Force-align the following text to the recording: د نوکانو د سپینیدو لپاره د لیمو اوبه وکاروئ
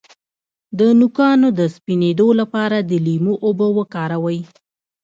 د 0.79 0.81
نوکانو 0.99 1.47
د 1.59 1.61
سپینیدو 1.75 2.27
لپاره 2.39 2.77
د 2.89 2.91
لیمو 3.05 3.33
اوبه 3.45 3.67
وکاروئ 3.77 4.39